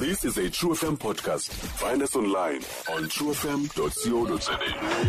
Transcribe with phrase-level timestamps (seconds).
[0.00, 1.50] This is a True FM podcast.
[1.50, 2.62] Find us online
[2.94, 4.58] on truefm.co.za.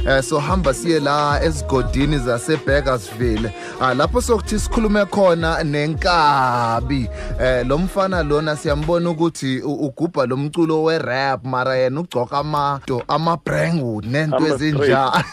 [0.07, 7.09] eh so hamba siye la esigodini zase Bakersville ah lapho sokuthi sikhulume khona nenkabi
[7.41, 13.03] eh lo mfana lona siyambona ukuthi ugubha lo mculo we rap mara yena ugcoka amato
[13.07, 15.11] ama brangwood nento Ama ezinja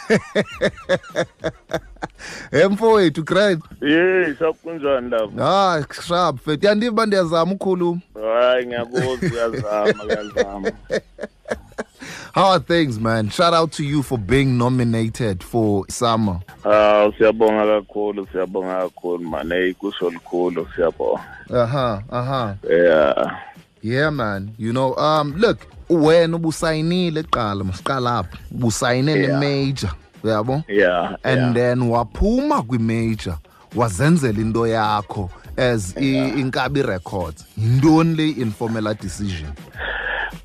[2.52, 5.42] Emfowethu great Yey, sakunjani lapho?
[5.42, 10.72] ah sharp fet yandiva ndiyazama ukukhuluma Hayi ngiyakuzwa uyazama uyazama.
[12.34, 17.66] How are things man shout out to you for being nominated for summer Ah, siyabonga
[17.66, 19.48] kakhulu, siyabonga kakhulu man.
[19.52, 21.20] Hey, kusho likhulu siyabonga.
[21.54, 23.38] aha aha Yeah.
[23.82, 25.58] Yeah man, you know um look
[25.90, 29.40] wena ubusayinile eqala masiqala lapha ubusayine ne Yeah.
[29.40, 29.90] major
[30.24, 31.16] uyabo Yeah.
[31.22, 31.52] and yeah.
[31.54, 33.38] then waphuma kwi major
[33.76, 39.50] wazenzela into yakho as i- inkabi records yintoni le informal decision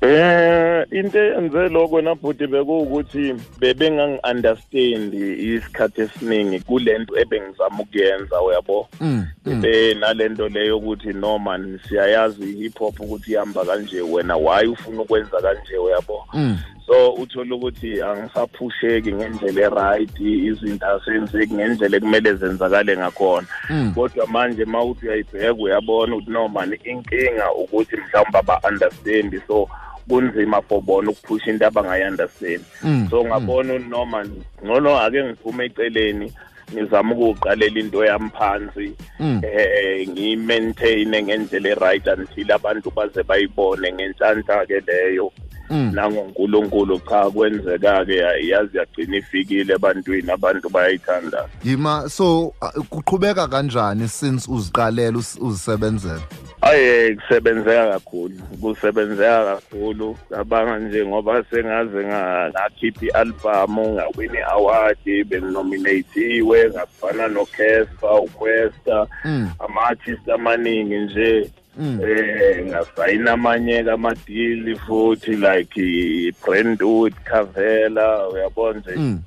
[0.00, 9.60] Eh into enze lokho nabhuti bekuwukuthi bebengangi-understand isikhathi esiningi kulento ebengizama ukuyenza uyabo mm, mm.
[9.60, 15.02] be nalento leyo ukuthi no man siyayazi i-hip hop ukuthi ihamba kanje wena why ufuna
[15.02, 16.58] ukwenza kanje uyabo Mm.
[16.86, 23.46] So uthola ukuthi angisaphusheki ngendlela e-right izinto asenzeki ngendlela ekumele zenzakale ngakhona.
[23.70, 23.92] Mm.
[23.94, 29.68] kodwa manje ma uthi uyayibheka uyabona ukuthi no man inkinga ukuthi mhlawumbe aba-understand so
[30.08, 32.64] kunzima for bona ukuphusha into abangayi-understand.
[32.82, 34.26] Mm, so ngabona ukuthi noma
[34.64, 36.32] ngcono ake ngiphume eceleni
[36.72, 44.80] ngizama ukuqalela into yami phansi eh ngimaintain ngendlela e-right until abantu baze bayibone ngenhlanhla ke
[44.86, 45.32] leyo.
[45.74, 48.16] Nangonkulunkulu cha kwenzeka-ke
[48.48, 51.48] yazi yagcina ifikile ebantwini abantu bayayithanda.
[51.64, 52.54] Yima so
[52.90, 56.22] kuqhubeka kanjani since uziqalela uzisebenzela
[56.64, 60.16] aye kusebenzeka kakhulu kusebenzeka kakhulu.
[60.30, 69.06] Cabanga nje ngoba sengaze ngakhiphi ngakhipha i-albhamu ngawini i-award benginominatiwe ngafana nocasper uquesta.
[69.24, 69.50] Mm.
[69.58, 71.32] ama-artist amaningi nje.
[71.44, 71.63] Mm.
[71.80, 78.96] Eh ngasayina amanye kamadili futhi like i-brandwood cavela uyabona nje.
[78.96, 79.20] Mm.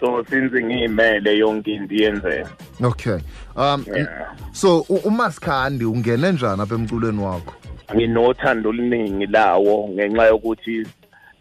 [0.00, 2.50] so since ngiyimele yonke into iyenzeka.
[2.82, 3.18] Okay.
[3.56, 4.32] Um Yeah.
[4.52, 7.54] so u- uMasikhandi ungene njani apha emculweni wakho?
[7.94, 10.86] Nginothando oluningi lawo ngenxa yokuthi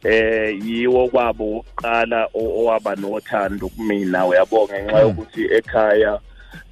[0.03, 6.19] eh yiwo kwabo oqala owaba nothando kumina uyabonga ngenxa yokuthi ekhaya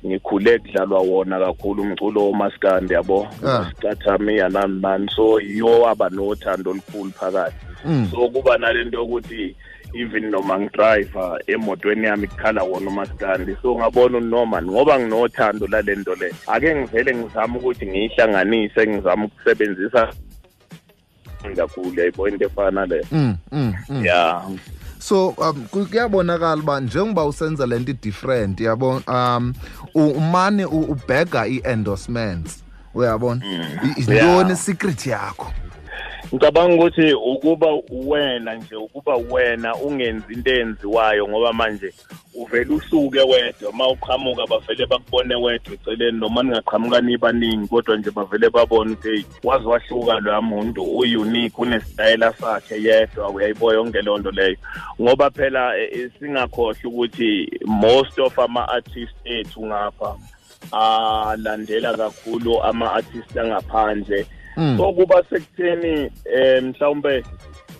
[0.05, 3.65] ngikhule kudlalwa wona kakhulu umculo womaskandi yabo Ah.
[3.69, 7.55] sikathamiya nani nani so yiwo waba nothando olukhulu phakathi
[7.85, 8.07] Mm.
[8.11, 9.55] so kuba nalento yokuthi
[9.93, 16.33] even noma ngidriver emotweni yami kukhala wona umaskandi so ngabona unoma ngoba nginothando lalento le
[16.47, 20.13] ake ngivele ngizame ukuthi ngiyihlanganise ngizame ukusebenzisa
[21.55, 23.05] kakhulu yayibo into efana le.
[23.11, 23.35] Mm.
[23.51, 23.73] mm.
[24.05, 24.41] ya
[25.01, 29.53] so um ku- kuyabonakala uba njengoba usenza lento different yabo um
[29.95, 32.63] u- umane u- ubhega i-endorsements
[32.93, 33.41] uyabona?
[33.45, 34.27] I- Yeah.
[34.27, 35.47] yintoni secret yakho.
[36.33, 41.93] Ngicabanga ukuthi ukuba wena nje ukuba wena ungenzi into eyenziwayo ngoba manje
[42.33, 43.71] uvele usuke wedwa.
[43.73, 49.23] Ma uqhamuka bavele bakubone wedwa eceleni noma ningaqhamuka nibaningi kodwa nje bavele babone ukuthi hey
[49.43, 53.29] waze wahluka loya muntu u-unique unesitayela sakhe yedwa.
[53.29, 54.57] Uyayiboya yonke leyo nto leyo.
[55.01, 60.15] Ngoba phela eh, eh, singakhohlwa ukuthi most of ama-artist ethu ngapha
[60.71, 64.25] alandela kakhulu ama-artist angaphandle.
[64.55, 67.23] So kuba sekutheni eh mhlawumbe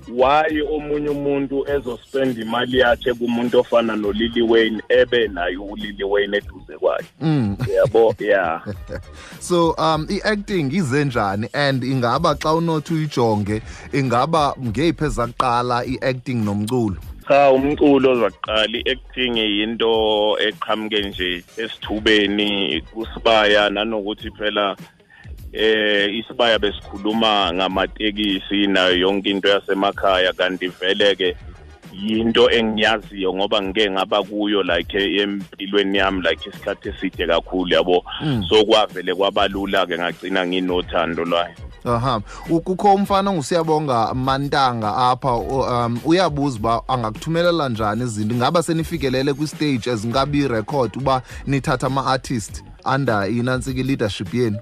[0.07, 6.77] why omunye umuntu ezospend imali yakhe kumuntu ofana noLily Wayne ebe nayo uLily Wayne eduze
[6.77, 7.05] kwakhe.
[7.21, 7.57] Mm.
[7.75, 8.61] yabo yeah
[9.39, 13.61] so um i-acting ize njani and ingaba xa unothi uyijonge
[13.93, 16.95] ingaba ngeyiphi ezakuqala i-acting nomculo?
[17.27, 24.75] Cha umculo ozaqala i-acting yinto eqhamuke nje esithubeni kusibaya nanokuthi phela
[25.53, 31.35] eh isibaya besikhuluma ngamatekisi nayo yonke into yasemakhaya kanti vele ke
[31.93, 38.03] yinto engiyaziyo ngoba ngike ngaba kuyo like empilweni yami like isikhathi eside kakhulu yabo.
[38.23, 38.43] Mm.
[38.49, 41.55] so kwavele kwabalula ke ngagcina nginothando lwayo.
[41.85, 42.21] Aha.
[42.49, 49.89] U- kukho umfana ongusiyabonga mantanga apha um uyabuza uba angakuthumelela njani izinto ingaba senifikelele kwistage
[49.89, 52.63] ezinkabi record uba nithatha ama-artist?
[52.95, 54.59] Under inantsika leadership yenu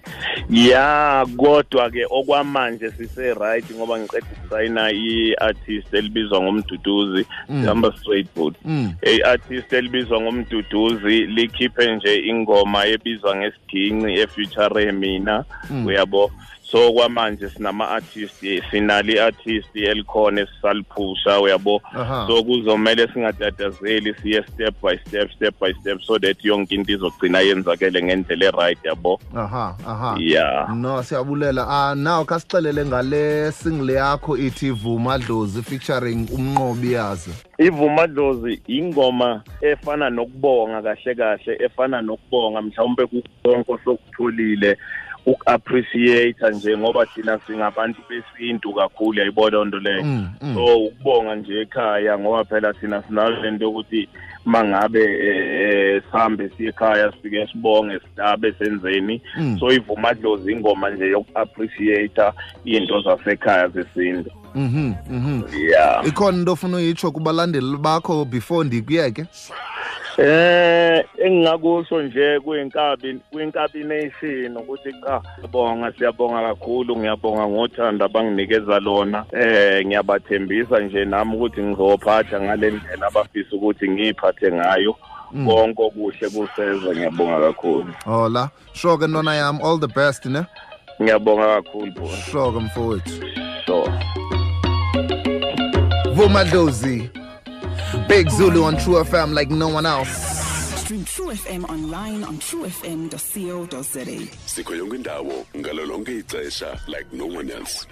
[0.49, 7.65] ya kodwa ke okwamanje sise right ngoba ngiqeda ukusayina i-artist elibizwa ngomduduzi Mm.
[7.65, 8.93] hamba straight boot Mm.
[9.01, 15.85] i-artist elibizwa ngomduduzi likhiphe nje ingoma ebizwa ngesiginci efuture mina Mm.
[15.85, 16.31] uyabo
[16.71, 21.81] so kwamanje sinama artist sinali artist elikhona esisaliphusha uyabo?
[21.93, 22.27] Aha.
[22.27, 27.39] so kuzomela singatatazeli siye step by step step by step so that yonke into izogcina
[27.39, 29.19] yenzakele ngendlela eright yabo?
[29.35, 30.17] Aha aha.
[30.19, 31.65] Yeah no siyabulela.
[31.67, 37.31] Ah now kasixelele ngale single yakho ithi vuma dlozi featuring umnqobi yazi.
[37.57, 44.77] Ivuma dlozi ingoma efana nokubonga kahle kahle efana nokubonga mhlawumbe kukonke osokutholile
[45.29, 50.03] uku-appreciate nje ngoba thina singabantu besintu kakhulu yayibona nto leyo.
[50.03, 50.55] Mm, mm.
[50.55, 54.09] so ukubonga nje ekhaya ngoba phela thina sinalo nto yokuthi
[54.45, 59.21] mangabe eh, sihambe siye ekhaya sifike sibonge sidabe senzeni.
[59.37, 59.59] Mm.
[59.59, 62.21] so ivuma dlozi ingoma nje yoku-appreciate
[62.65, 64.31] into zasekhaya zesintu.
[64.55, 66.07] Mhm mhm yeah.
[66.07, 69.25] Ikhona into ofuna uyitsho kubalandeli bakho before ndikuyeke
[70.19, 79.25] Eh engingakusho nje kuyinkabi kwinkabination ukuthi cha siyabonga siyabonga kakhulu ngiyabonga ngothando abanginikeza lona.
[79.31, 84.95] Eh ngiyabathembisa nje nami ukuthi ngizophatha ngale ndlela abafisa ukuthi ngiyiphathe ngayo.
[85.45, 87.93] Konke okuhle kuseza ngiyabonga kakhulu.
[88.05, 88.49] Hola.
[88.73, 90.41] Sure ke ntwana yam all the best ne?
[91.01, 93.23] Ngiyabonga kakhulu sure ke mfowethu.
[93.65, 93.87] So
[96.13, 97.09] vuma dlozi.
[98.07, 100.39] Big zulu on true fm like no one else
[100.89, 104.27] Stream True FM online on truefm.co.za.
[104.45, 107.87] sikho yonke indawo ngalo lonke ixesha like no one else